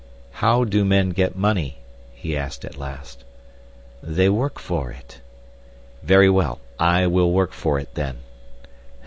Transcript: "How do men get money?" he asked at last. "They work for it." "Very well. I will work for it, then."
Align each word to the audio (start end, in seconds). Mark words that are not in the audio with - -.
"How 0.31 0.63
do 0.63 0.83
men 0.83 1.11
get 1.11 1.35
money?" 1.35 1.77
he 2.11 2.35
asked 2.35 2.65
at 2.65 2.75
last. 2.75 3.23
"They 4.01 4.29
work 4.29 4.57
for 4.57 4.89
it." 4.89 5.21
"Very 6.01 6.27
well. 6.27 6.59
I 6.79 7.05
will 7.05 7.31
work 7.31 7.53
for 7.53 7.77
it, 7.77 7.93
then." 7.93 8.17